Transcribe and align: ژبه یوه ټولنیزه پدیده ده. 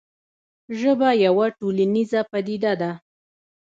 ژبه 0.79 1.09
یوه 1.25 1.45
ټولنیزه 1.59 2.21
پدیده 2.31 2.73
ده. 2.81 2.91